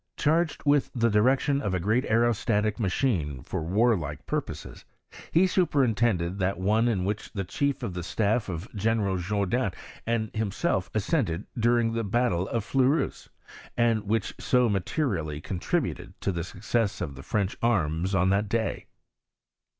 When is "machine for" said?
2.79-3.61